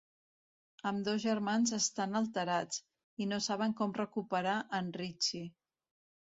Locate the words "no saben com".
3.35-3.95